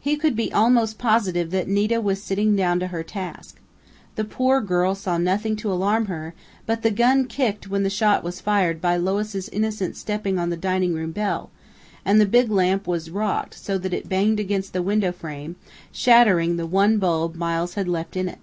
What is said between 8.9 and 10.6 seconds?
Lois' innocent stepping upon the